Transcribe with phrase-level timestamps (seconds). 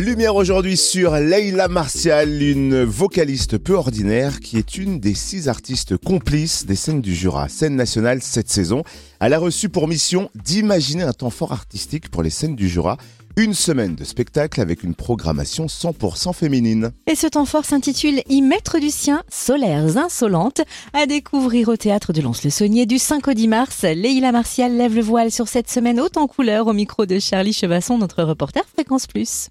[0.00, 5.96] Lumière aujourd'hui sur Leila Martial, une vocaliste peu ordinaire qui est une des six artistes
[5.96, 8.82] complices des scènes du Jura, scène nationale cette saison.
[9.20, 12.96] Elle a reçu pour mission d'imaginer un temps fort artistique pour les scènes du Jura.
[13.36, 16.90] Une semaine de spectacle avec une programmation 100% féminine.
[17.06, 22.12] Et ce temps fort s'intitule Y mettre du sien, solaires insolentes, à découvrir au théâtre
[22.12, 23.82] de Lons-le-Saunier du 5 au 10 mars.
[23.82, 27.52] Leila Martial lève le voile sur cette semaine haute en couleur au micro de Charlie
[27.52, 29.48] Chevasson, notre reporter Fréquence Plus.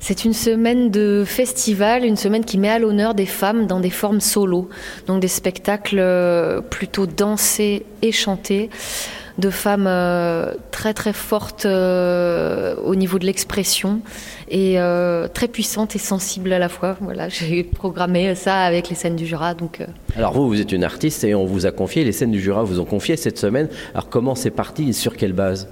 [0.00, 3.90] C'est une semaine de festival, une semaine qui met à l'honneur des femmes dans des
[3.90, 4.68] formes solo,
[5.06, 8.70] donc des spectacles euh, plutôt dansés et chantés
[9.38, 14.00] de femmes euh, très très fortes euh, au niveau de l'expression
[14.48, 14.76] et
[15.32, 16.96] très puissantes et sensibles à la fois.
[17.00, 19.54] Voilà, j'ai programmé ça avec les scènes du Jura.
[19.54, 19.80] Donc,
[20.16, 22.62] Alors vous, vous êtes une artiste et on vous a confié, les scènes du Jura
[22.62, 23.68] vous ont confié cette semaine.
[23.94, 25.68] Alors comment c'est parti et sur quelle base?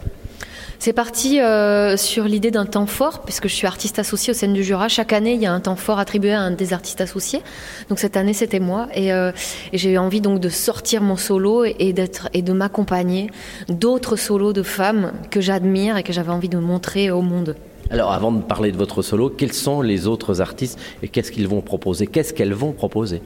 [0.82, 4.52] C'est parti euh, sur l'idée d'un temps fort, puisque je suis artiste associée au Scène
[4.52, 4.88] du Jura.
[4.88, 7.40] Chaque année, il y a un temps fort attribué à un des artistes associés.
[7.88, 8.88] Donc cette année, c'était moi.
[8.92, 9.30] Et, euh,
[9.73, 11.95] j'ai eu envie donc de sortir mon solo et,
[12.32, 13.30] et de m'accompagner
[13.68, 17.54] d'autres solos de femmes que j'admire et que j'avais envie de montrer au monde.
[17.88, 21.46] Alors avant de parler de votre solo, quels sont les autres artistes et qu'est-ce qu'ils
[21.46, 22.09] vont proposer?
[22.09, 23.23] Qu'est-ce qu'elles vont proposer?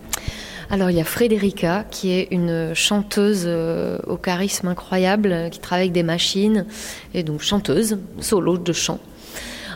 [0.71, 5.85] Alors il y a Frédérica qui est une chanteuse euh, au charisme incroyable qui travaille
[5.85, 6.67] avec des machines
[7.15, 8.99] et donc chanteuse solo de chant.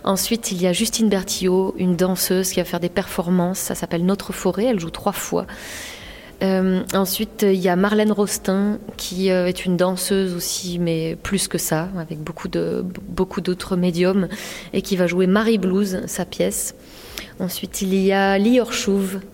[0.02, 3.58] Ensuite, il y a Justine Bertillot, une danseuse qui va faire des performances.
[3.58, 4.64] Ça s'appelle Notre Forêt.
[4.64, 5.46] Elle joue trois fois.
[6.42, 11.48] Euh, ensuite, il y a Marlène Rostin, qui euh, est une danseuse aussi, mais plus
[11.48, 14.28] que ça, avec beaucoup de beaucoup d'autres médiums,
[14.72, 16.74] et qui va jouer Marie Blues, sa pièce.
[17.38, 18.60] Ensuite, il y a Lee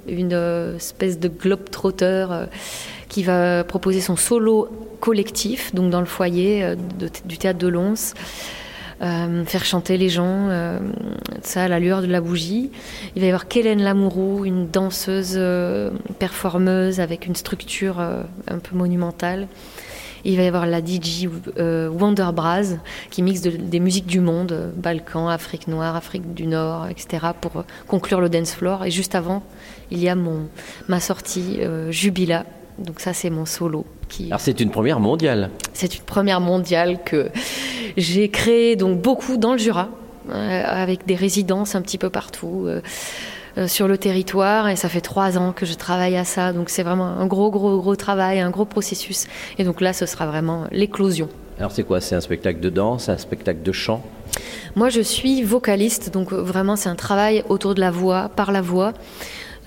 [0.09, 2.49] une euh, espèce de globe-trotteur
[3.09, 4.69] qui va proposer son solo
[5.01, 6.75] collectif, donc dans le foyer
[7.25, 8.15] du théâtre de Lons.
[9.01, 10.49] Faire chanter les gens,
[11.43, 12.71] ça à la lueur de la bougie.
[13.15, 15.39] Il va y avoir Kélène Lamourou, une danseuse
[16.19, 19.49] performeuse avec une structure un peu monumentale.
[20.27, 22.79] Il va y avoir la DJ euh, Wonder Braz
[23.11, 27.29] qui mixe des musiques du monde, euh, Balkan, Afrique noire, Afrique du Nord, etc.
[27.41, 28.85] pour euh, conclure le dance floor.
[28.85, 29.45] Et juste avant,
[29.93, 30.49] il y a mon,
[30.89, 32.45] ma sortie Jubila.
[32.79, 33.87] Donc ça, c'est mon solo.
[34.09, 34.27] Qui...
[34.27, 35.51] Alors c'est une première mondiale.
[35.73, 37.31] C'est une première mondiale que
[37.97, 39.89] j'ai créée donc beaucoup dans le Jura,
[40.31, 42.69] avec des résidences un petit peu partout.
[43.59, 46.53] Euh, sur le territoire et ça fait trois ans que je travaille à ça.
[46.53, 49.29] Donc c'est vraiment un gros, gros, gros travail, un gros processus.
[49.57, 51.31] Et donc là, ce sera vraiment l'éclosion.
[51.59, 52.03] Alors c'est quoi?
[52.03, 54.05] C'est un spectacle de danse, un spectacle de chant?
[54.75, 58.53] Moi, je suis vocaliste, donc euh, vraiment c'est un travail autour de la voix, par
[58.53, 58.93] la voix.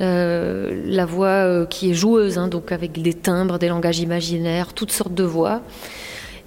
[0.01, 4.91] Euh, la voix qui est joueuse, hein, donc avec des timbres, des langages imaginaires, toutes
[4.91, 5.61] sortes de voix.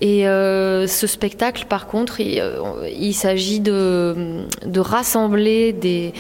[0.05, 2.43] Et ce spectacle, par contre, il,
[2.99, 4.45] il s'agit de,
[4.77, 6.13] rassembler des,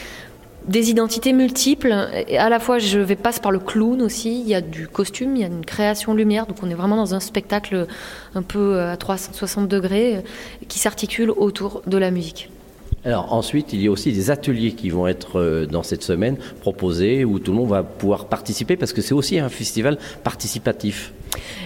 [0.90, 1.92] identités multiples.
[1.92, 4.40] À la fois, je vais passer par le clown aussi.
[4.40, 6.46] Il y a du costume, il y a une création lumière.
[6.46, 7.88] Donc, on est vraiment dans un spectacle
[8.36, 10.22] un peu à 360 degrés
[10.68, 12.50] qui s'articule autour de la musique.
[13.04, 16.36] Alors ensuite, il y a aussi des ateliers qui vont être euh, dans cette semaine
[16.60, 21.12] proposés où tout le monde va pouvoir participer parce que c'est aussi un festival participatif.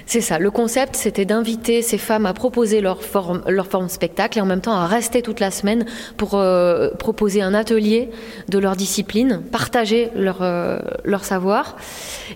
[0.06, 0.38] C'est ça.
[0.38, 4.46] Le concept, c'était d'inviter ces femmes à proposer leur forme, leur forme spectacle et en
[4.46, 5.84] même temps à rester toute la semaine
[6.16, 8.10] pour euh, proposer un atelier
[8.48, 11.76] de leur discipline, partager leur, euh, leur savoir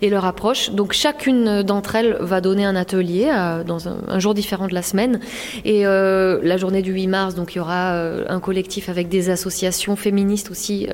[0.02, 0.70] et leur approche.
[0.70, 4.82] Donc chacune d'entre elles va donner un atelier euh, dans un, jour différent de la
[4.82, 5.20] semaine.
[5.64, 7.92] Et la journée du 8 mars, donc il y aura
[8.28, 10.88] un collectif avec des associations féministes aussi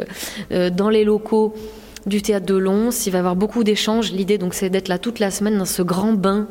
[0.50, 1.54] dans les locaux
[2.06, 2.90] du théâtre de Lons.
[3.06, 4.12] Il va y avoir beaucoup d'échanges.
[4.12, 6.46] L'idée, donc, c'est d'être là toute la semaine dans ce grand bain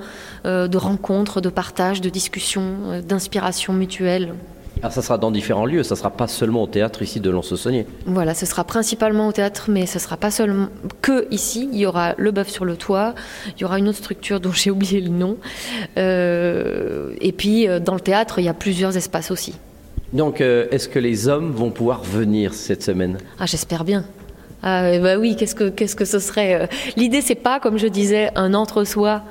[0.46, 4.34] euh, de rencontres, de partage, de discussions, euh, d'inspiration mutuelle.
[4.82, 7.88] Alors ça sera dans différents lieux, ça sera pas seulement au théâtre ici de Lons-Saunier.
[8.06, 10.68] Voilà, ce sera principalement au théâtre, mais ce sera pas seulement
[11.02, 11.70] que ici.
[11.72, 13.16] Il y aura le bœuf sur le toit,
[13.56, 15.38] il y aura une autre structure dont j'ai oublié le nom.
[15.98, 19.56] Euh, et puis dans le théâtre, il y a plusieurs espaces aussi.
[20.12, 23.18] Donc, est-ce que les hommes vont pouvoir venir cette semaine?
[23.40, 24.04] Ah, j'espère bien.
[24.63, 26.66] Ah bah oui, qu'est-ce que qu'est-ce que ce serait euh,
[26.98, 29.22] L'idée c'est pas comme je disais un entre-soi,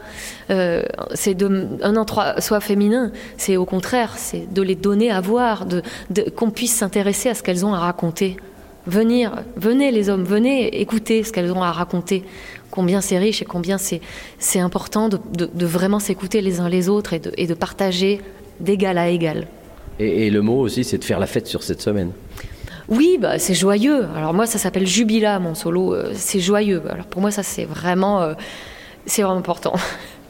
[0.51, 0.83] euh,
[1.15, 3.11] c'est un entre-soi féminin.
[3.37, 5.83] C'est au contraire, c'est de les donner à voir, de,
[6.37, 8.37] qu'on puisse s'intéresser à ce qu'elles ont à raconter.
[8.87, 12.23] Venir, venez les hommes, venez écouter ce qu'elles ont à raconter.
[12.71, 14.01] Combien c'est riche et combien c'est
[14.39, 18.21] c'est important de, de, vraiment s'écouter les uns les autres et de, et de partager
[18.61, 19.47] d'égal à égal.
[19.99, 22.13] Et, et le mot aussi, c'est de faire la fête sur cette semaine.
[22.89, 24.07] Oui, bah, c'est joyeux.
[24.17, 25.95] Alors moi, ça s'appelle Jubila, mon solo.
[25.95, 26.83] Euh, c'est joyeux.
[26.91, 28.35] Alors pour moi, ça, c'est vraiment, euh,
[29.07, 29.75] c'est vraiment important.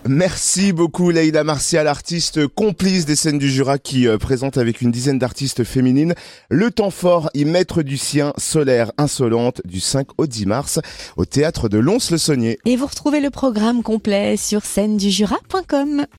[0.06, 4.90] Merci beaucoup Leïla Martial, artiste complice des scènes du Jura qui euh, présente avec une
[4.90, 6.12] dizaine d'artistes féminines
[6.50, 10.78] le temps fort y mettre du sien solaire insolente du 5 au 10 mars
[11.16, 12.58] au théâtre de Lons-le-Saunier.
[12.66, 16.04] Et vous retrouvez le programme complet sur scène du Jura.com.